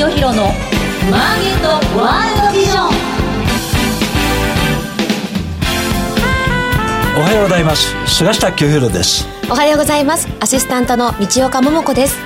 [0.00, 0.44] 清弘の
[1.10, 1.68] マーケット
[2.00, 2.88] ワールドビジョン。
[7.18, 7.94] おはようございます。
[8.06, 9.26] 菅下清弘です。
[9.50, 10.26] おはようございます。
[10.40, 12.16] アシスタントの道岡桃子です。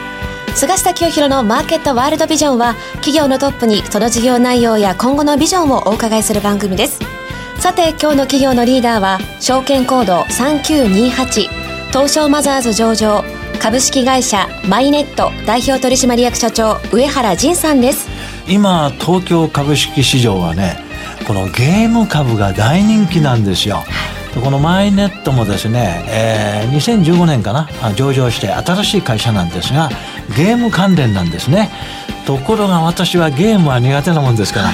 [0.55, 7.01] 菅下清弘のマーケットワールドビジョンは企業のトップにその事業内容や今後のビジョンをお伺いする番組です。
[7.59, 11.49] さて今日の企業のリーダーは証券コード3928
[11.89, 13.25] 東証マザーズ上場
[13.61, 18.09] 株式会社マイネット代表取締役社長上原仁さんです。
[18.49, 20.77] 今東京株式市場はね
[21.27, 23.83] このゲーム株が大人気なんですよ、
[24.43, 29.89] このマイネットもですね、えー、2015年かな上場して新しい会社なんですが
[30.37, 31.71] ゲーム関連なんですね。
[32.27, 34.71] ところが私はゲームは苦手なもんですから、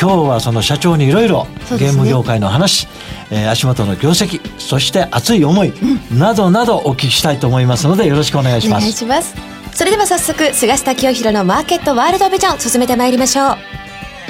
[0.00, 2.86] 今日はその社長にいろいろゲーム業界の話、
[3.32, 8.78] えー、足元の業績そして熱い思い、うん、などなどお聞きしたいと思いますのでよろしくお願いします。
[8.78, 9.34] お願いします。
[9.74, 13.56] それでは早速菅下清弘のマーケットワールドビジョン進めてまいりましょう。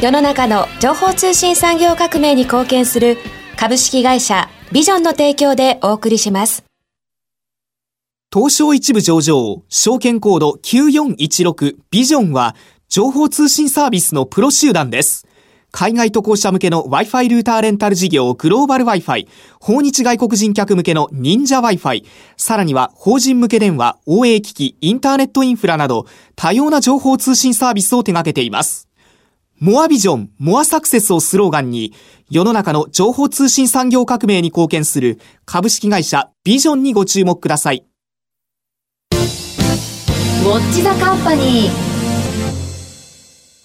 [0.00, 3.18] 世の中の情報通信産業革命に貢献する
[3.58, 6.64] 株式会社ビジョンの提供でお送りします。
[8.32, 12.56] 東証一部上場証券コード9416ビジョンは
[12.88, 15.27] 情報通信サービスのプロ集団です
[15.70, 19.28] 海外渡航者向けの Wi-Fi ルーターレンタル事業グローバル Wi-Fi、
[19.60, 22.04] 訪日外国人客向けの忍者 Wi-Fi、
[22.36, 28.88] さらには法人向け電話、OA 機器、インターネットインフラなど多様な情報通信サービスを手掛けています。
[29.60, 31.92] モアビジョン、モアサクセスをスローガンに、
[32.30, 37.84] 世の中の情報通信産業革命に貢献する株式会社ビジョンにご注目ください。
[39.10, 41.87] ウォッチザカンパニー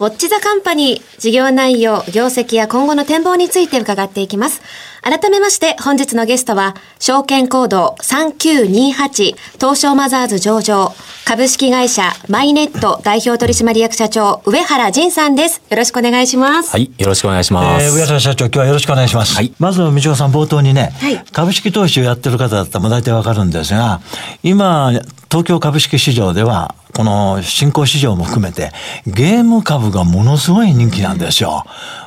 [0.04, 4.62] ウォッチザカンパニー、事業内容、業績や今後の展望について伺っていきます。
[5.04, 10.94] 改めまして本日のゲストは、証券コード3928東証マザーズ上場
[11.26, 15.62] 株式会社マイネット代表取締役社長上原仁さんです。
[15.70, 16.72] よろしくお願いします。
[16.72, 17.86] はい、よろしくお願いします。
[17.86, 19.36] えー、上原社長、今日はよろしくお願いします。
[19.36, 19.54] はい。
[19.60, 24.00] まず、道夫さん冒頭にね、はい、株式投資をやってる方だったら大体わかるんですが、
[24.42, 24.92] 今、
[25.30, 28.72] 東京株式市場では、この新興市場も含めて、
[29.08, 31.66] ゲーム株がものすごい人気なんですよ。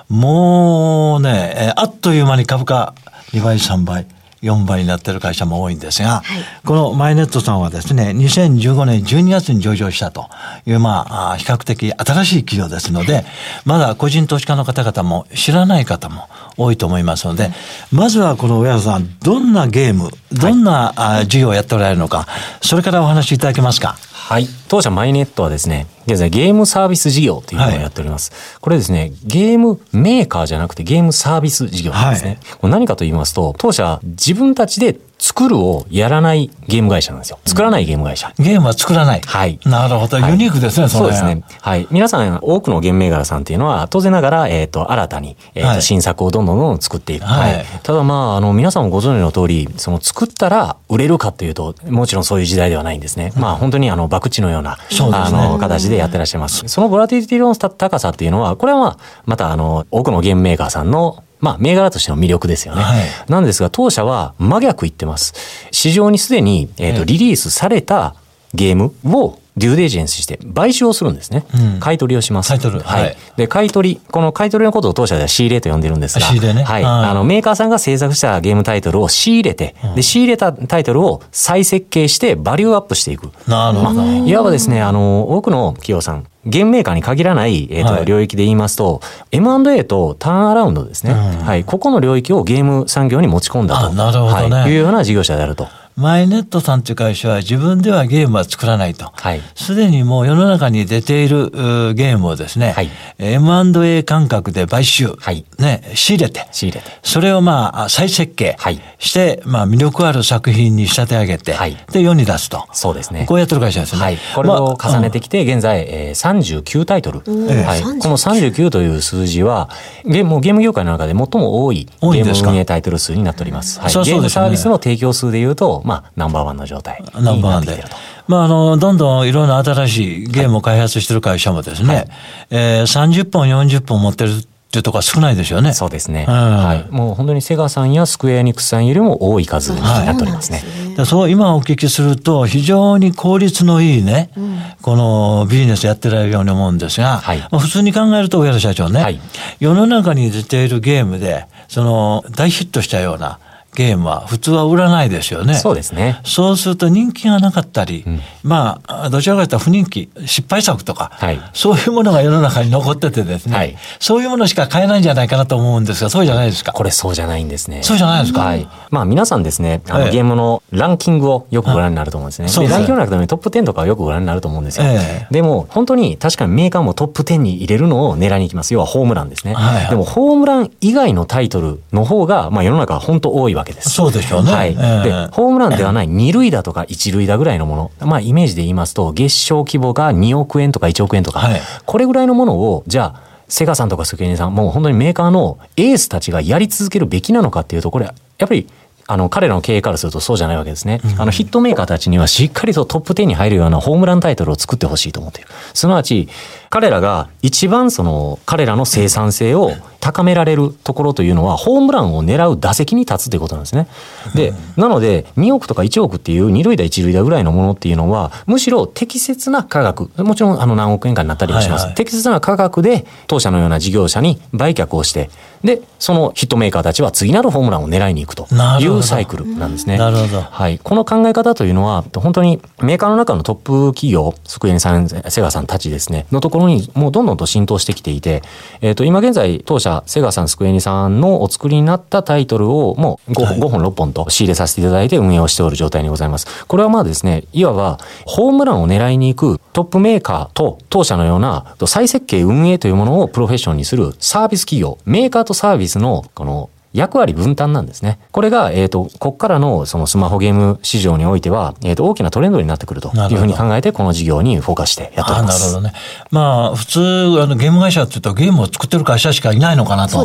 [0.08, 2.94] もうね、あっという間に株価
[3.32, 4.06] 2倍、3倍。
[4.42, 6.22] 4倍になってる会社も多いんですが、はい、
[6.64, 10.28] このマイネットさんはですね、2015年12月に上場したと
[10.66, 13.24] いう、まあ、比較的新しい企業ですので、
[13.64, 16.28] まだ個人投資家の方々も知らない方も
[16.58, 17.50] 多いと思いますので、
[17.90, 22.28] まずはこの上原さん、どんなゲーム、どんな、はい、事業をやっておられるのか、
[22.60, 23.96] それからお話しいただけますか？
[24.28, 24.48] はい。
[24.66, 28.32] 当社マイネットはですね、現在ゲームサービス事業というのをやっております。
[28.32, 32.40] はい、これですね、ゲームメーカーじゃなくてゲームサービス事業なんですね。
[32.60, 37.40] はい、何かと言いますと、当社自分たちで作るをやらないゲーム会社なんですよ。
[37.44, 38.32] 作らないゲーム会社。
[38.38, 39.20] ゲームは作らない。
[39.26, 39.58] はい。
[39.66, 40.18] なるほど。
[40.20, 41.42] ユニークですね、そうですね。
[41.62, 41.88] はい。
[41.90, 47.26] 皆さん、多くのゲーム銘柄さんっていうのは、当然ながら、えっ、と、新たに、えっ、と、新作をどんどんどんどん作っていく。
[47.26, 47.66] はい。
[47.82, 53.32] ただまあ、あの、皆さんもご存知の通り、その作ったら売れるかというと、もちろんそういう時代ではないんですね。
[53.36, 54.78] まあ、本当にあの、博打のような、
[55.12, 56.62] あの、形でやってらっしゃいます。
[56.68, 62.82] そのボラティリティの高さっていうのは、これはまあ、またあの、多くのゲームメーカーさんのまあ、銘柄としての魅力ですよね。
[62.82, 65.34] はい、なんですが、当社は真逆言ってます。
[65.70, 68.14] 市場にすでに、えっ、ー、と、リリースされた
[68.54, 71.44] ゲームをデューデージェンスして買収をするんですね。
[71.54, 72.48] うん、買い取りをします。
[72.48, 72.80] 買い取る。
[72.80, 73.16] はい。
[73.36, 76.62] で、買い取り、この買い取りのことを当社では仕入れと呼んでるんですが、仕入れね。
[76.62, 76.84] はい。
[76.84, 83.30] あの、メーカーさんが制作したゲームタイトルを仕入れて、うん、で、仕入れたタイトルを再設計してバリューアップしていく。
[83.48, 84.02] なるほど。
[84.02, 89.00] まあ、いわばですね、あの、多くの企業さん、ゲームメーカーに限らない、えーと、はい、領域で言いますと、
[89.32, 95.66] M&A とターンアラウンドですね、うん、はい、ここの領域をゲーム産業に持ち込んだと、なるほどね、はい、いうような事業者であると。
[95.96, 99.14] マイネットさんという会社は自分ではゲームは作らないと。
[99.54, 101.50] す、で、にもう世の中に出ている
[101.94, 108.58] ゲームをですね、はい、M&A 感覚で買収、はい、ね、仕入れて、仕入れて、それをまあ再設計
[108.98, 112.68] して、はい、まあ魅力ある作品に仕立て上げて、はい、で世に出すと。
[112.74, 113.24] そうですね。
[113.26, 114.02] こうやってる会社ですね。
[114.02, 117.20] はい、これを重ねてきて、現在、えー、39タイトル。
[117.20, 119.70] はい、この39という数字は、
[120.04, 123.80] ゲームゲーム業界の中で最も多いゲーム運営タイトル数になっております。
[123.80, 127.84] はい、そうそうですね、ゲームサービスの提供数でいうと、まあ、ナンバーワンの状態ナンバーワンで。
[128.26, 132.08] まあ、あの、どんどんいろんな新しいゲームを開発してる会社もですね、はい、
[132.50, 134.32] えー、30本、40本持ってるっ
[134.68, 135.72] ていうところは少ないですよね。
[135.74, 136.26] そうですね。
[136.28, 136.86] うん、はい。
[136.90, 140.64] もう本当にセガさんやスクエアニクスさんよりも多い数になっておりますね。
[140.96, 149.20] はい、そう、今お聞きすると、非常に効率のいいね、うん、このビジネスやってられるように思うんですが、はい、普通に考えると、上原社長ね、はい、
[149.60, 153.38] 世の中に出ているゲームで、その、大ヒットしたような、
[153.76, 155.54] ゲームは普通は売らないですよね。
[155.54, 156.20] そうですね。
[156.24, 166.72] そうすると人気がなかったり、うん、まあ、どちらかというと不人気、失敗作とか、はい、そういうものが世の中に残っててですね、はい、そういうものしか買えないんじゃないかなと思うんですが、そうじゃないですか？
[166.72, 167.82] これそうじゃないんですね。
[167.82, 168.40] そうじゃないですか？
[168.40, 168.66] はい。
[168.90, 172.66] まあ皆さんですね、あの、ゲームのランキングをよくご覧になると思うんですね。
[172.66, 174.86] でランキングの中でトップ10とかはよくご覧になると思うんですよ。
[174.86, 178.74] えー、でも本当に確かにメーカーもトップ10に入れるのを狙いに行きます。
[178.74, 179.54] 要はホームランですね。
[179.54, 183.90] はいはい、でもホームラン以外のタイトルの方が、まあ世の中は本当多いわけです。
[183.90, 184.52] そうでしょうね。
[184.52, 184.72] はい。
[184.72, 188.06] えー、で、ホームランではない二塁打とか一塁打ぐらいのもの。
[188.06, 198.12] まあイメージで言いますと、月賞規模が2億円とか1億円とか、はい、これぐらいのものを、じゃあ、セガさんとかスクエニさん、もう本当にメーカーのエースたちがやり続けるべきなのかっていうと、これ、や
[198.44, 198.66] っぱり
[199.08, 201.00] あの、彼らの経営からするとそうじゃないわけですね。
[201.18, 205.48] あの、ヒットメーカーたちにはしっかりとトップ10に入るようなホームランタイトルを作ってほしいと思っている。
[205.74, 206.28] すなわち、
[206.70, 213.88] 彼らが一番その、彼らの生産性を高められるところというのは、ホームランを狙う打席に立つということなんですね。
[214.34, 221.80] で、なので、2億とか1億っていう二塁打一塁打ぐらいのものっていうのは、むしろ適切な価格、もちろんあの何億円かになったりもします。
[221.80, 225.30] はいはい、適切な価格で、当社のような事業者に売却をして、
[225.64, 228.46] で、そのヒットメーカーたちは次なるホームランを狙いに行くと
[228.80, 229.98] いうサイクルなんですね。
[229.98, 230.40] なるほど。
[230.40, 230.78] はい。
[230.78, 238.42] この考え方というのは、本当にメーカーの中のトップ企業、スクエニさん、セガさんたちですね、のところにもうどんどんと浸透してきていて、
[238.80, 246.66] えっ、ー、と、今現在、当社、セガさん、スクエニさんのお作りになったタイトルをもう 5,、はい、5本、6本と仕入れさせていただいて運営をしておる状態にございます。
[246.66, 258.18] これはまあですね、いわば、ホームランを狙いに行くトップメーカーと当社のような再設計運営というものをプロフェッションにするサービス企業、メーカーとサービスのこの役割分担なんですね。
[258.32, 265.60] これが、えっ、ー、と、こっからのそのスマホゲーム市場においては、えっ、ー、と、大きなトレンドになってくるというふうに考えて、この事業にフォーカスしてやっております。
[265.60, 265.94] なるほどね。
[266.30, 267.00] まあ、普通、
[267.42, 270.18] あの、ゲーム会社っていうと、ゲームを作ってる会社しかいないのかなと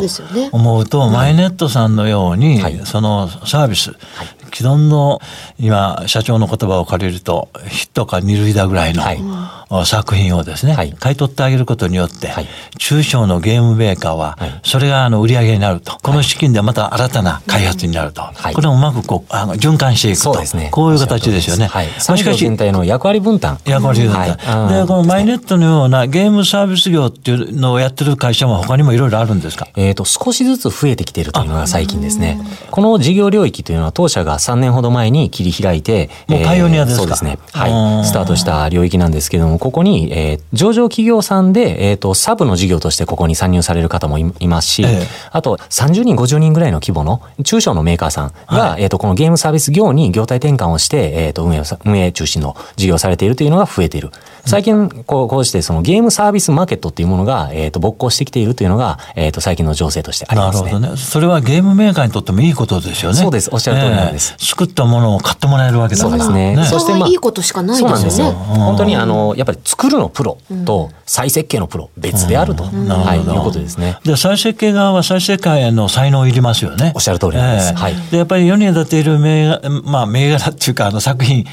[0.52, 5.20] 思うと、うね、マイネットさんのように、はい、そのサービス、はい既存の
[5.58, 9.18] 今社長の言葉を借りるとヒットか二塁打ぐらいの、はい、
[9.84, 12.48] 作品をですね、はい、買い取ってあげることによって、はい、
[12.78, 18.22] 中小のゲームメーカーはそれがあの売り上げになると、この資金でまた新たな開発になると、
[18.54, 21.66] これをうまくこうあの循環していくと、ね、こういう形ですよね。
[21.66, 23.58] はい、しかし全体の役割分担。
[23.64, 24.36] 役割分担。
[24.68, 29.68] でこのマイネットのようなゲームサービス業っていうのをやってる会社も他にもいろいろあるんですか？
[29.76, 32.40] えっ、と少しずつ増えてきているというのが最近ですね。
[32.70, 37.38] この事業領域というのは当社が3年ほど前に切り開いて、もうパイオニアですか、えー、そうですね。
[37.52, 38.04] はい。
[38.04, 54.10] スタートした領域なんですけれども、ここに、えー、上場企業さんで、えっ、ー、と、サブの事業としてここに参入される方もいますし、えー、あと30人、50人ぐらいの規模の中小のメーカーさんが、はい、えっ、と、このゲームサービス業に業態転換をして、えっ、と、運営、運営中心の事業をされているというのが増えている。
[54.44, 60.62] 最近、こう、こうしてそのゲームサービスマーケットっていうものが、えっ、と、勃興してきているというのが、えっ、と、最近の情勢としてありますね。
[60.64, 60.96] なるほどね。
[60.96, 63.16] それはゲームメーカーにとってもいいことですよね。
[63.16, 63.48] そうです。
[63.52, 64.34] おっしゃる通りなんです。
[64.38, 66.56] 作ったものを買ってもらえるわけだそうですね。
[66.68, 68.32] そしてまあいいことしかないですよね。
[68.32, 73.98] 本当にあのやっぱり作るのプロと再設計のプロ別であると、はいいうことですね。
[74.04, 76.92] で再設計側は再設計の才能いりますよね。
[76.94, 77.74] おっしゃる通りです。
[77.74, 77.94] はい。
[78.10, 81.44] でやっぱり世に立っている銘柄まあ銘柄っていうかあの作品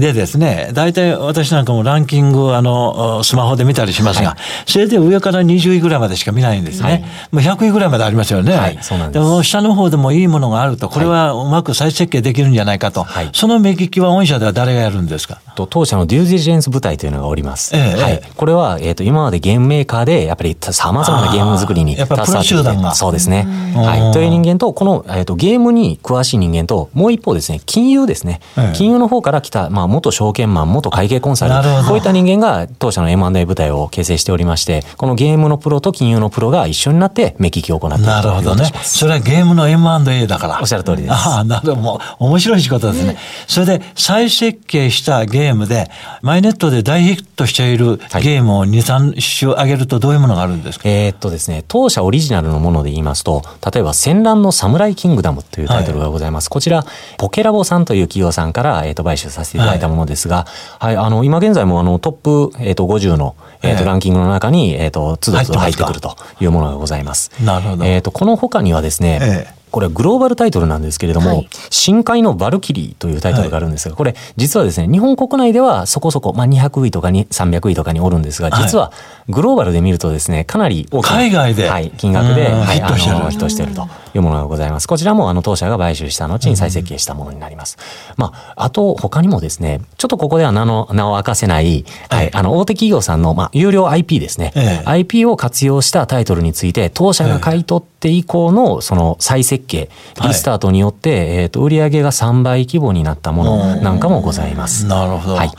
[0.00, 4.36] でですね、大体私なんかもランキングあのスマホで見たりしますが、
[4.66, 7.04] それで上から20位ぐらいまでしか見ないんですね。
[7.32, 8.54] もう100位ぐらいまでありますよね。
[8.56, 9.22] はい、そうなんです。
[9.22, 13.04] でも下の方でもいいものがあると、これはうまく再設計できるんじゃないかと。
[13.04, 15.40] はい、その目利きは御社では誰がやるんですか？
[15.56, 17.76] と当社のデューディリジェンス部隊というのがおります。
[17.76, 18.22] ええ、はい。
[18.34, 23.46] これは、えっ、ー、と、今までゲームメーカーで、やっぱり様々なゲーム作りに携わって集団がそうですね。
[23.74, 24.12] はい。
[24.14, 28.40] という人間と、この、えっ、ー、と、ゲームに詳しい人間と、もう一方ですね、金融ですね。
[28.56, 38.64] ええ、金融の方から来た、まあ、元証券マン、元会計コンサル、こういった人間が当社の M&A 部隊を形成しておりまして、このゲームのプロと金融のプロが一緒になって目利きを行っているなるほどね。
[38.82, 40.58] それはゲームの M&A だから。
[40.62, 41.12] おっしゃる通りです。
[41.12, 41.76] ああ、なるほど。
[41.76, 43.18] もう面白い仕事ですね。
[43.46, 45.90] それで、再設計したゲームで、
[46.22, 56.46] マイネットで大ヒットしているゲームを2、3種挙げるとどういうものがあるんですか、えー、っとですね、当社オリジナルのもので言いますと、例えば戦乱のサムライキングダムというタイトルがございます。
[56.46, 56.84] はい、こちら、
[57.18, 60.46] ポケラボさんという企業さんから、えー、っと買収させていただいたものですが、
[60.78, 67.32] はい、はい、あの、今現在もあのトップ、えー、っと50の、えー、っとランキングの中に、えー、っと、つどつど入ってくるというものがございます。
[67.42, 67.84] なるほど。
[67.84, 78.92] えっと、この他にはですね、えーこれはグローバルタイトルなんですけれども、はい、深海のバルキリーというタイトルがあるんですが、これ実はですね、日本国内ではそこそこ、まあ、200位とかに300位とかにおるんですが、実は
[79.28, 84.86] グローバルで見るとですね、かなり大きな、海外で、はい、金額で、はい、あのヒットしているというものがございます。
[84.86, 87.76] こちらもあの当社が買収した後に再設計したものになります。
[88.16, 99.90] まあ、あと他にもですね、ちょっとここでは名の名を明かせない、はい、あの大手企業さんの、まあ、有料 IP ですね、ええ、IP を活用したタイトルについて、当社が買い取って以降のその再設設計、
[100.22, 104.86] リスタートによって、はい、えっ、ー、と、売上が3倍規模になったものなんかもございます。
[104.86, 105.34] なるほど。
[105.36, 105.50] はい。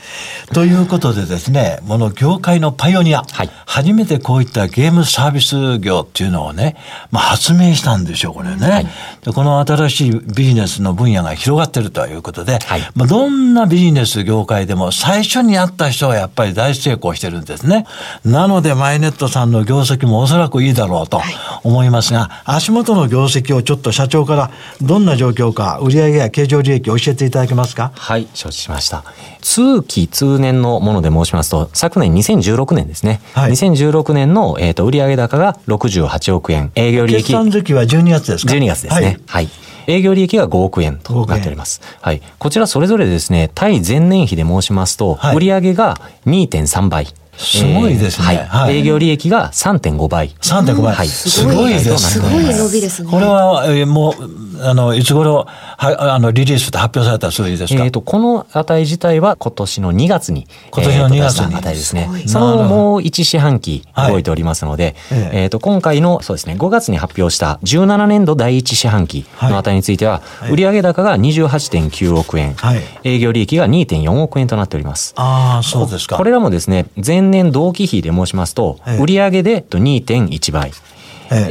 [0.52, 6.76] ということでですね、この業界のパイオニア、はい、初めてこういったゲームサービス業っていうのをね、
[7.10, 8.70] まあ、発明したんでしょう、これね。
[8.70, 8.86] はい、
[9.24, 17.86] でこの新しいビジネスの分野が広がってるということで、はい、まあ、どんなビジネス業界でも最初に会った人はやっぱり大成功してるんですね。
[18.24, 21.20] なので、マイネットさんの業績もおそらくいいだろうと
[21.64, 24.50] 思いますが、足元の業績をちょっと社長から
[24.82, 27.92] どんな状況か、売上や経常利益教えていただけますか？
[27.94, 29.04] はい、承知しました。
[29.40, 33.22] 通期通年のもので申しますと、昨年2016年ですね。
[33.32, 36.72] はい、2016年の、えーと、売上高が68億円。
[36.74, 37.22] 営業利益。
[37.22, 39.06] 決算月は12月ですか ?12 月ですね。
[39.06, 39.48] はい、はい
[39.88, 41.80] 営業利益が5億円となっております。
[42.00, 42.20] はい。
[42.40, 47.06] こちらそれぞれですね、対前年比で申しますと、売上が2.3倍。
[47.36, 48.46] すごいですね。
[48.48, 48.78] はい。
[48.78, 50.28] 営業利益が3.5倍。
[50.40, 50.94] 3.5倍。
[50.94, 51.08] はい。
[51.08, 51.98] すごいですね。
[51.98, 53.10] すごい伸びですね。
[53.10, 57.84] これは、えー、もう、あの、いつ頃、は、あの、リリースで発表された数字ですか？
[57.84, 60.46] えっ、と、この値自体は今年の2月に。
[60.70, 61.54] 今年の2月に。
[61.54, 62.08] 値ですね。
[62.26, 75.14] そのもう1四半期動いておりますので、はい、えっ、と、今回の、そうですね、5月に発表した17年度第1四半期の値については、はい、売上高が28.9億円、はい、営業利益が2.4億円となっております。
[75.16, 76.16] ああ、そうですか。
[76.16, 80.72] これらもですね、前年同期比で申しますと、売上で2.1倍。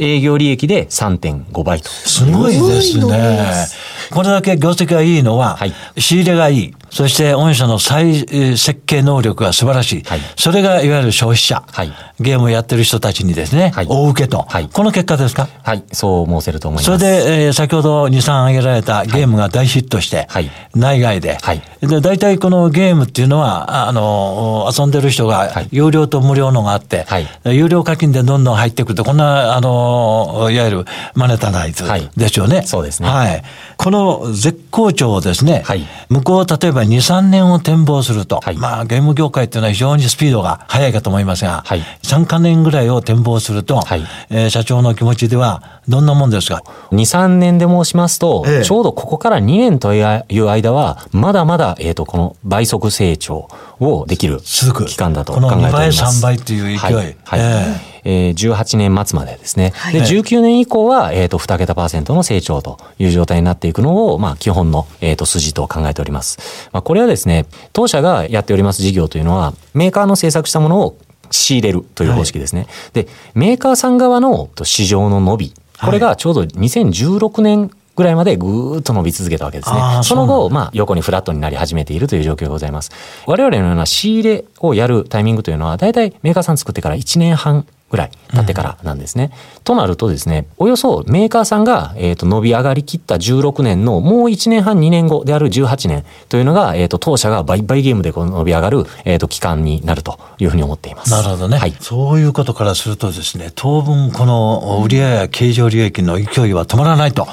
[0.00, 1.88] 営業利益で3.5倍と。
[1.88, 3.66] すごいですね。
[4.10, 6.74] これだけ業績がいいのは、はい、仕入れがいい。
[6.88, 10.02] そして御社の再設計能力が素晴らしい。
[10.04, 15.48] はい、それがいわゆる消費者、はい、ゲームをやってる人たちにですね、はい、大受けと、はい、この結果ですか？
[15.62, 16.86] はい、そう申せると思います。
[16.86, 30.84] それで、えー、先ほど2、3挙げられたゲームが大ヒットして、はい、内外で、はい、で、大体このゲームっていうのは、あの、遊んでる人が、有料と無料のがあって、はい、有料課金でどんどん入ってくると、こんな、あの、いわゆる
[31.14, 31.84] マネタナイズ
[32.16, 32.62] ですよね。
[32.62, 33.08] そうですね。
[33.08, 33.42] はい。
[33.76, 53.48] この絶好調をですね、はい、向こう例えば2、3年を展望すると、はい、まあゲーム業界っていうのは非常にスピードが速いかと思いますが、はい、3か年ぐらいを展望すると、はい、えー、社長の気持ちではどんなもんですか ?2、3年で申しますと、ええ、ちょうどここから2年という間は、まだまだ、えっ、ー、と、この倍速成長
[53.78, 55.70] をできる期間だと考えております。
[55.70, 56.78] この2倍、3倍っていう勢い。
[56.78, 57.16] はい。
[57.24, 59.72] はい、えーえー、18年末までですね。
[59.74, 66.68] はい、で、19年以降は、えっ、ー、と、2桁パーセントの成長という状態になっていくのを、まあ、基本の、えっ、ー、と、筋と考えております。
[66.72, 70.96] まあ、これはですね、当社がやっております事業というのは、メーカーの製作したものを
[71.32, 72.62] 仕入れるという方式ですね。
[72.62, 79.80] はい、で、メーカーさん側の市場の伸び、これがちょうど2016年ぐらいまでぐーっと伸び続けたわけですね。
[80.04, 82.92] その後、まあ、横にフラットになり始めているという状況がございます。
[83.26, 89.32] 我々のような仕入れをやるタイミングというのは、大体メーカーさん作ってから1年半ぐらい経ってからなんですね。
[89.56, 101.10] うん、となるとですね、およそメーカーさんが、えー、と伸び上がりきった16年のもう1年半2年後である18年というのが、えー、と当社がバイバイゲームでこの伸び上がる、えー、と期間になるというふうに思っています。
[101.10, 101.56] なるほどね。
[101.56, 107.26] はい、そういうことからするとですね、当分この売上や経常利益の勢いは止まらないと、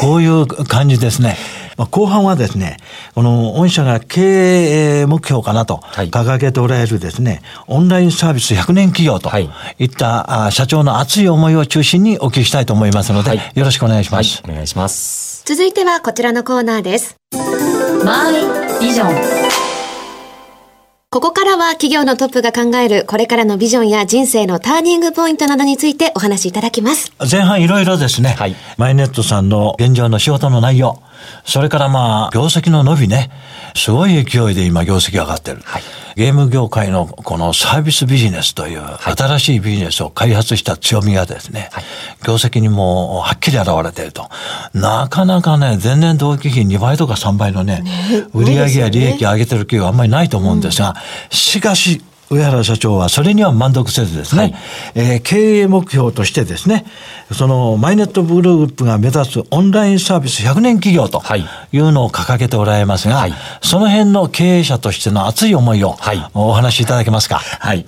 [0.00, 1.36] こういう感じですね。
[1.76, 2.76] まあ、後半はですね、
[3.14, 9.30] この御社が経営目標かなと掲げておられるですね、オンラインサービス100年企業と
[9.78, 15.42] いった社長の熱い思いを中心にお聞きしたいと思いますので、はい、よろしくお願いします、はい、お願いします。
[15.44, 17.16] 続いてはこちらのコーナーです。
[18.04, 19.52] マイビジョン。
[21.10, 27.12] ここからは企業のトップが考えるこれからのビジョンや人生のターニングポイントなどについてお話しいただきます。
[27.30, 31.02] 前半いろいろですね、はい、マイネットさんの現状の仕事の内容、
[31.44, 33.30] それからまあ、業績の伸びね、
[33.74, 35.60] すごい勢いで今業績上がってる。
[35.64, 35.82] はい、
[36.16, 41.84] ゲーム業界のこのサービスビジネスという新しいビジネスを開発した強みがですね、はい、
[42.26, 44.28] 業績にもはっきり現れていると。
[44.74, 50.96] なかなかね、前年同期比2倍とか3倍のね、ね売上や利益上げてる企業はあんまりないと思うんですが、うん、
[51.30, 52.02] しかし、
[52.34, 54.54] 上原社長はそれには満足せずですね、はい、
[54.94, 56.84] えー、経営目標としてですね、
[57.32, 61.22] そのマイネットグループが目指すオンラインサービス100年企業と
[61.72, 61.78] い。
[61.78, 65.96] うのを掲げておられますが、はい、その辺の経営者としての熱い思いを
[66.34, 67.38] お話しいただけますか？
[67.38, 67.84] はい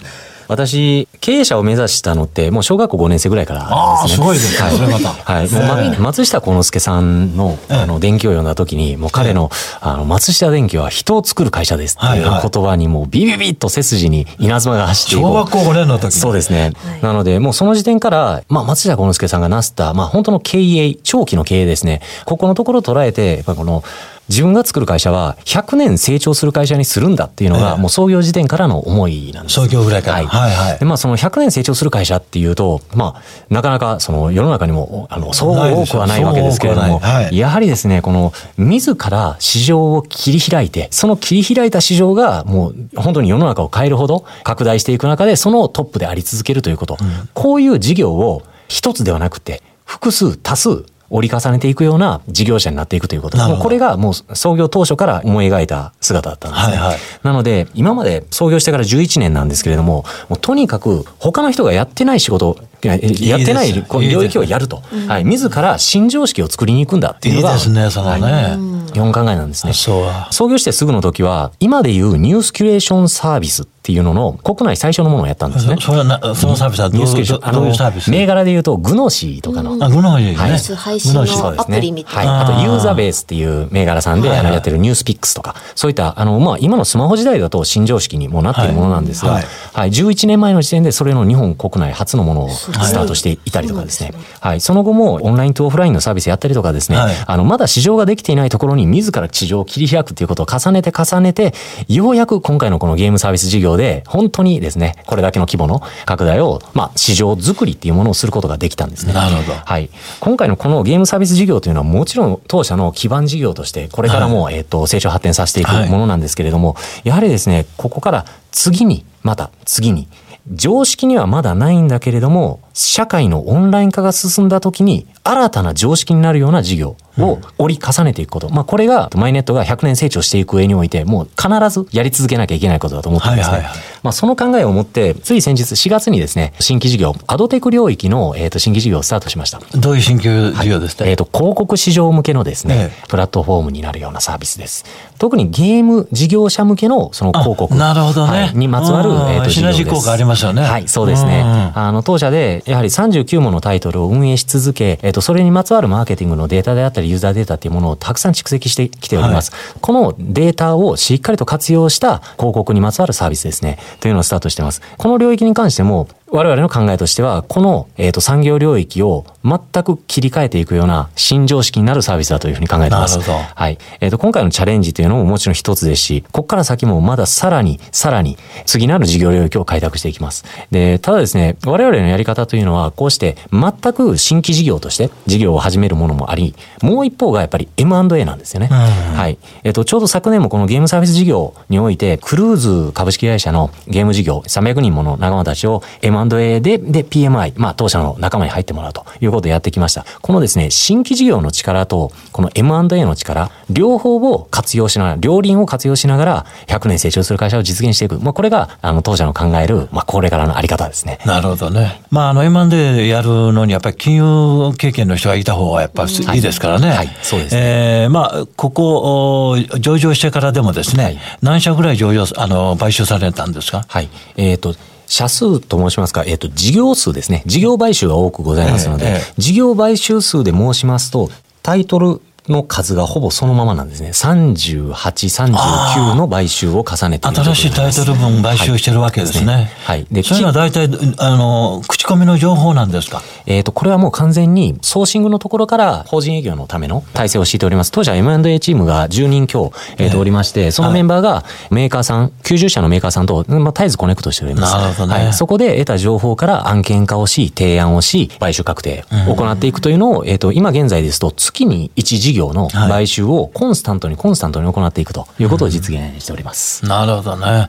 [0.49, 3.77] 私、経営者を目指したのって、もう小学校5年生ぐらいからですね。
[3.77, 4.69] ああ、すごいですね。
[4.69, 5.09] はい、それまた。
[5.09, 5.51] はい。
[5.51, 15.27] もう、ま、松下幸之助さんの、あの、電気を読んだ時に、もう彼の、あの、松下電機は人を作る会社ですっていう言葉に、もうビビビッと背筋に稲妻が走っている。
[15.27, 16.73] 小学校5年の時そうですね。
[17.03, 22.01] なので、もうその時点から、まあ、松下幸之助さんがなすった、まあ、本当の経営、長期の経営ですね。
[22.25, 23.83] ここのところを捉えて、やっぱこの、
[24.29, 29.55] 自分が作る会社は100年成長する会社にするんだっていうのが、もう創業時点からの思いなんです。
[29.57, 30.17] 創業ぐらいから。
[30.17, 30.27] はい。
[30.27, 46.97] はいはい、で、まあその100年成長する会社っていうと、まあ、なかなかその世の中にも、あの、そう多くはないわけですけれども、はい、やはりですね、この、自ら市場を切り開いて、その切り開いた市場がもう本当に世の中を変えるほど拡大していく中で、そのトップであり続けるということ。
[47.01, 53.39] うん、こういう事業を一つではなくて、複数、多数、折り重ねていくような事業者になっていくということ。
[53.39, 56.77] これがもう創業当初から思い描いた姿だったんですね。
[56.77, 64.83] はいはい、なので、今まで創業してから11年なんですけれども、もうとにかく他の人がやってない仕事、やってない領域をやると。
[64.93, 65.25] いいはい。
[65.25, 67.51] 自ら新常識を作りに行くんだっていうのが。
[67.51, 68.33] いいですね、そのね。
[68.33, 69.73] はい基本考えなんですね。
[69.73, 75.77] 創業してすぐの時は、今でいうニュースキュレーションサービスっていうのの国内最初のものをやったんですね。
[75.81, 78.11] それはなそのサービスはどういうサービス？
[78.11, 79.73] 銘柄で言うと、グノシーとかの。
[79.85, 80.35] あ、グノシー、ね。
[80.37, 80.59] はい。
[80.59, 81.23] 配信の
[81.61, 82.33] アプリみたいな。
[82.33, 82.55] はい。
[82.55, 89.45] あと、ユーザーベースっていう銘柄さんで、あの、やってるニュースピックスとか、そういった、あの、まあ、今のスマホ時代だと新常識にもなっているものなんですが、はい。
[89.73, 92.51] はい、11年前の時点でそれの日本国内初のものを
[92.83, 94.13] スタートしていたりとかですね。
[94.41, 94.61] はい。
[94.61, 101.55] その後もオンラインとオフラインのサービスやったりとかですね、あの、まだ市場ができていないところに自ら市場を切り開くということを重ねて重ねて、
[101.89, 109.13] ようやく今回のこのゲームサービス事業で、本当にですね、これだけの規模の拡大を、まあ、市場作りっていうものをすることができたんですね。
[109.13, 109.53] なるほど。
[109.53, 109.91] はい。
[110.21, 120.09] 今回のこのゲームサービス事業というのはもちろん当社の基盤事業として、これからも、はい、えっ、と、成長発展させていくものなんですけれども、はい、やはりですね、ここから次に、また次に、
[120.51, 128.51] 常識にはまだないんだけれども、社会のオンライン化が進んだ時に新たな常識になるような事業を折り重ねていくこと。
[128.51, 133.57] まあこれがマイネットが100年成長していく上においてもう必ずやり続けなきゃいけないことだと思ってるんですね。
[133.57, 139.61] はいはいはい、まあその考えを持ってつい先日4月にですね、新規事業、アドテク領域の、えー、と新規事業をスタートしました。
[139.79, 144.85] どういう新規事業ですか、はい、えっ、ー、と広告市場向けのですね、ええ、プラットフォームになるようなサービスです。
[145.19, 149.49] 特にゲーム事業者向けのその広告なるほどね、はい、にまつわる、えー、と。
[149.49, 150.63] シナジー効果ありますよね。
[150.63, 151.73] はい、そうですね。
[151.75, 159.51] あの当社でやはり39ものタイトルを運営し続け、えっ、ー、とそれにまつわるマーケティングのデータであったりユーザーデータっていうものをたくさん蓄積してきております。
[159.51, 164.83] はい、このデータをしっかりと活用した広告にまつわるサービスですね、というのをスタートしてます。
[164.97, 173.21] この領域に関しても、我々の考えとしては、この、えーと、産業領域を全く切り替えていくような新常識になるサービスだというふうに考えています。
[173.21, 173.79] はい。
[174.01, 180.45] えっ、ー、と、今回のチャレンジというのももちろん一つですし、ここから先もまださらに、さらに、次なる事業領域を開拓していきます。
[180.73, 188.67] で、ただですね、我々のやり方というのは、こうして全く新規事業として事業を始めるものもあり、もう一方がやっぱり M&A なんですよね。
[188.67, 189.39] はい。
[189.63, 200.05] えっ、ー、と、ちょうど昨年もこのゲームサービス事業において、クルーズ株式会社のゲーム事業、300人もの仲間たちを M&A で、で、PMI、まあ当社の仲間に入ってもらうということをやってきました。
[200.23, 208.19] このですね、新規事業の力と、この M&A の力、両方を活用しながら、両輪を活用しながら、100年成長する会社を実現していく。
[208.21, 211.19] まあこれが、あの、当社の考える、まあこれからのあり方ですね。
[211.25, 212.03] なるほどね。
[212.11, 216.89] まああの M&A やるのに、やっぱり金融経験の人がいた方がやっぱりいいですからね。
[216.89, 217.61] はい、はい、そうです、ね。
[217.63, 223.85] えー、まあ、ここ、上場してからでもですね、はい、何社ぐらい上場、あの、買収されたんですか？
[223.89, 224.09] はい。
[224.37, 224.75] えっ、ー、と、
[225.07, 227.43] 社数と申しますか、えっ、ー、と、事業数ですね。
[227.47, 231.31] 事業買収が多くございますので、えー、事業買収数で申しますと、
[231.63, 234.11] タイトルの数がほぼそのままなんですね。
[234.11, 239.71] 38、39の買収を重ねて新しいタイトル分買収してるわけですね。
[239.85, 240.07] はい。
[240.11, 243.23] で、それは大体、あの、口コミの情報なんですか？
[243.47, 247.93] えっ、と、これはもう完全にソーシングのところから法人営業のための体制を敷いております。
[247.93, 254.75] 当時は M&A チームが10人強、えー、とおりまして、そのメンバーがメーカーさん、90社のメーカーさんと、まあ、絶えずコネクトしております。
[254.75, 255.25] なるほどね。
[255.25, 255.33] はい。
[255.33, 266.83] そこで得た情報から案件化をし、提案をし、買収確定を行っていくというのを、えっ、と、今現在ですと、月に1事業の買収をコンスタントにコンスタントに行っていくということを実現しております。
[266.83, 267.69] うん、なるほどね。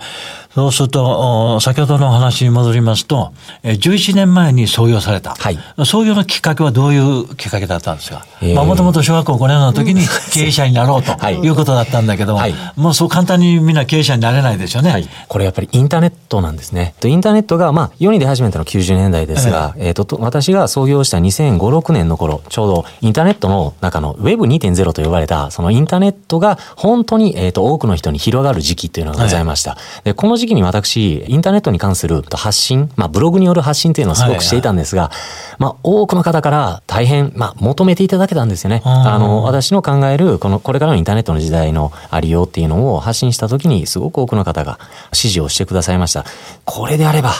[0.55, 5.35] そうすると、先ほどの話に戻りますと、11年前に創業された。
[5.35, 5.59] はい。
[5.85, 14.91] 創業のきっかけはどういうきっかけだったんですか、えー、まあ、もともと小学校5年の時に 経営者になろうということだったんだけど、はい、もうそう簡単にみんな経営者になれないですよね。
[14.91, 15.09] はい。
[15.27, 16.93] これやっぱりインターネットなんですね。
[17.03, 29.71] インターネットが、まあ、世に出始めたのは90年代ですが、えっ、ー、と、私が創業した2005、6年の頃、ちょうどインターネットの中の Web2.0 と呼ばれた、そのインターネットが本当に、えっ、ー、と、多くの人に広がる時期っていうのがございました。
[29.71, 38.81] はい、で、この時期に私、インターネットに関する発信、まあ、ブログによる発信というのをすごくしていたんですが、はいはい、まあ、多くの方から大変、まあ、求めていただけたんですよね。
[38.85, 44.79] あの、私の考える、この、これからのインターネットの時代のありようっていうのを発信した時に、すごく多くの方が
[45.13, 46.25] 支持をしてくださいました。
[46.65, 47.31] これであれば、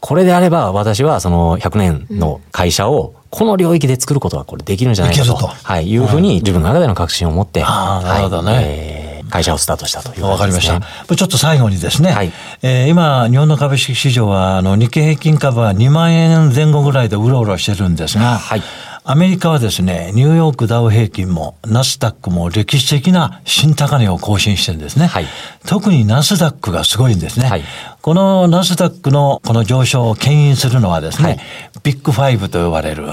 [0.00, 8.64] これであれば、私はその100年の会社をこの領域で作ることはこれできるんじゃないかと、はい、いうふうに自分の中での確信を持って、あなるほどね、はい。
[8.66, 9.03] えー
[9.34, 10.80] 会社をスタートしたという、ね、わかりました。
[10.80, 12.30] ちょっと最後にですね、はい、
[12.62, 18.62] えー、今、日本の株式市場は、あの、日経平均株は2万円前後ぐらいでうろうろしてるんですが、はい
[19.06, 25.08] アメリカはですね、ニューヨークダウ平均もナスダックも歴史的な新高値を更新してるんですね。
[25.08, 25.26] はい、
[25.66, 27.46] 特にナスダックがすごいんですね。
[27.46, 27.64] はい、
[28.00, 31.38] このナスダックのこの上昇を牽引するのはですね、はい、
[31.82, 33.04] ビッグファイブと呼ばれる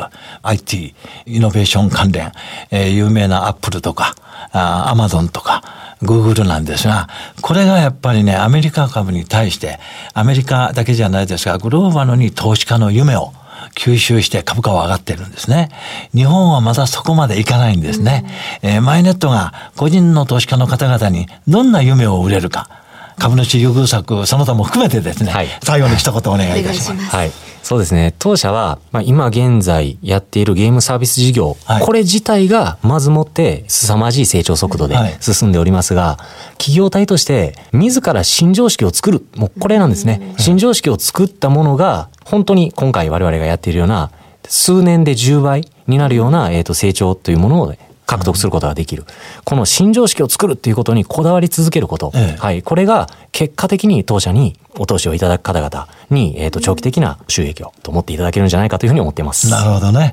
[0.44, 2.32] IT、イノベーション関連、
[2.70, 4.16] えー、有名なアップルとか、
[4.54, 5.62] アマゾンとか、
[6.02, 7.08] グーグルなんですが、
[7.42, 9.80] これがやっぱりね、アメリカ株に対して、
[10.14, 13.34] アメリカだけじゃないですが、グローバルに投資家の夢を
[13.76, 15.70] 吸収して株価は上がってるんですね。
[16.14, 18.26] 日本はまだそこまでいかないんですね。
[18.64, 22.70] うん、えー、マイネットが個人の投資家の方々にどんな夢を売れるか。
[23.18, 27.16] 株主優遇策、その他も含めてですね、はい、最後に一言お願いいたします。
[27.16, 27.32] はい。
[27.64, 28.14] そうですね。
[28.20, 36.18] 当社は、まあ、今現在やっているゲームサービス事業、はい、これ自体がまずもって凄まじい成長速度で進んでおりますが、は
[36.54, 40.34] い、企業体として自ら新常識を作る、もうこれなんですね。
[40.38, 44.12] 新常識を作ったものが、本当に今回我々がやっているような、
[44.48, 47.74] 数年で10倍になるような、えー、と成長というものを
[48.06, 49.06] 獲得することができる。
[49.46, 52.12] この新常識を作るっていうことにこだわり続けること。
[52.14, 52.62] ええ、はい。
[52.62, 59.50] これが結果的に当社にお投資をいただく方々に、えっ、ー、と、長期的な収益をと思っていただけるんじゃないかというふうに思っています。
[59.50, 60.12] なるほどね。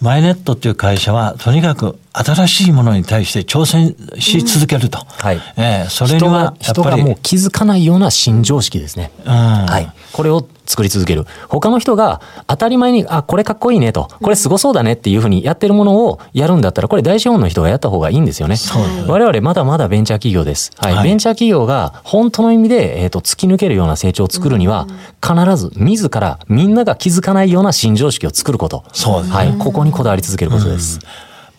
[0.00, 4.98] マイネットっていう会社は、とにかく新しいものに対して挑戦し続けると。
[4.98, 5.40] うん、はい。
[5.56, 9.12] えー、それには人がもう気づかないような新常識ですね。
[9.24, 9.32] うん。
[9.32, 9.92] はい。
[10.12, 11.26] これを作り続ける。
[11.48, 18.56] 他の人が当たり前に、あ、これかっこいいねと、これすごそうだねっていうふうにやってるものをやるんだったら、これ大資本の人がやった方がいいんですよね。
[19.06, 20.70] 我々まだまだベンチャー企業です。
[20.78, 20.94] はい。
[20.94, 24.86] はい、ベンチャー企業が本当の意味で、えっ、ー、と、突き抜けるような成長を作るには、
[25.22, 28.84] 必ず自らみんなが気づかないような新常識を作ること。
[28.94, 29.36] そうですね。
[29.36, 29.58] はい。
[29.58, 31.00] ここにこだわり続けることです。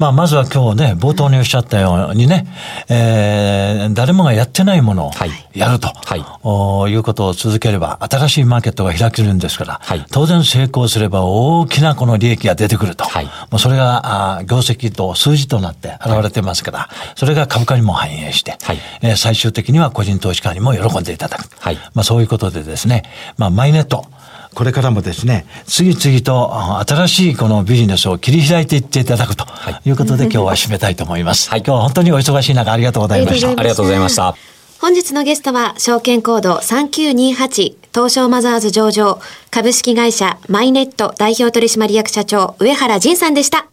[0.02, 2.48] うんまあ、まずは今日ね、冒頭におっしゃったようにね、
[2.90, 5.12] えー、誰もがやってないものを
[5.54, 13.04] やると、はい、おいうことを続ければ、新しいマーケットが開けるんですから、はい、当然成功すれば大きなこの利益が出てくると。
[13.04, 18.80] はい、もうそれがあ業績と数字となって現れてますから、それが株価にも反映して、はい。
[19.04, 21.48] えー、最終的には個人投資家にも喜んでいただく。
[21.60, 21.76] はい。
[21.94, 23.04] まあ、そういうことでですね、
[23.38, 24.06] まあ、マイネット、
[24.54, 29.46] これからもですね、次々と新しいこのビジネスを切り開いていっていただくと
[29.86, 31.50] いうことで、今日は締めたいと思います。
[31.50, 33.48] はい、今日は本当にお忙しい中ありがとうございました。
[33.50, 34.36] ありがとうございました。
[34.82, 39.20] 本日のゲストは、証券コード3928東証マザーズ上場
[39.52, 43.68] 株式会社マイネット代表取締役社長上原仁さんでした。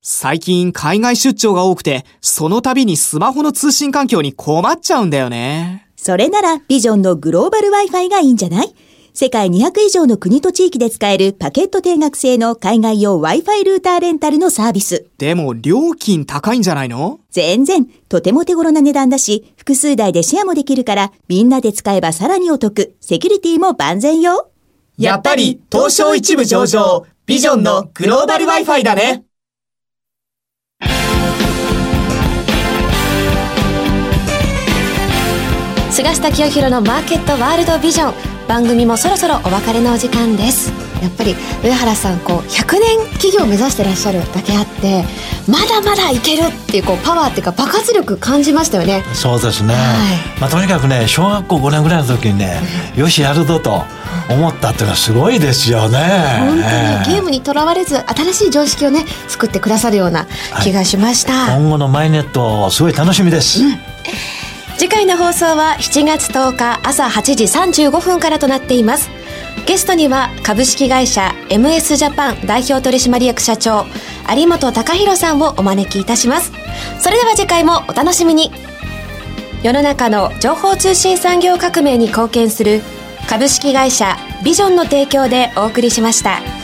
[0.00, 5.86] 最近海外出張が多くて、その度にスマホの通信環境に困っちゃうんだよね。
[5.96, 8.74] それならビジョンのグローバル Wi-Fi がいいんじゃない？
[9.16, 15.06] 世界200以上の国と地域で使えるパケット定額制の海外用 Wi-Fi ルーターレンタルのサービス。
[15.18, 17.20] でも料金高いんじゃないの？
[17.30, 22.96] 全然、とても手頃な値段だし、複数台でシェアもできるから、みんなで使えばさらにお得。
[23.00, 24.50] セキュリティも万全よ。
[24.98, 29.22] やっぱり、東証一部上場、ビジョンのグローバル Wi-Fi だね。
[35.94, 38.14] 菅下清弘のマーケットワールドビジョン。
[38.48, 40.72] 番組もそろそろお別れのお時間です。
[41.00, 45.04] やっぱり上原さんこう100年企業を目指してらっしゃるだけあって
[45.46, 49.04] まだまだいけるっていうこうパワーっていうか爆発力感じましたよね。
[49.14, 49.80] そうですね、は
[50.36, 52.60] い、まあ、とにかくね小学校5年ぐらいの時にね、
[52.96, 53.84] よしやるぞと
[54.28, 55.98] 思ったっていうのはすごいですよね。
[56.40, 56.60] 本当に
[57.14, 60.26] ゲームにとらわれず新しい常識をね作ってくださるような
[60.64, 63.78] 気がしました、はい、今後のマイネットすごい楽しみです、うん
[64.76, 69.08] 次回の放送は7月10日朝8時35分からとなっています。
[69.66, 73.86] ゲストには株式会社 MS ジャパン代表取締役社長
[74.28, 76.52] 有本隆弘さんをお招きいたします。
[76.98, 78.50] それでは次回もお楽しみに。
[79.62, 82.82] 世の中の情報通信産業革命に貢献する
[83.28, 86.63] 株式会社ビジョンの提供でお送りしました。